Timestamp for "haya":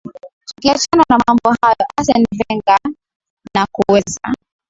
1.61-1.85